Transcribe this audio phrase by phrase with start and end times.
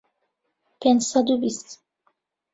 [0.79, 1.69] پێنج سەد و بیست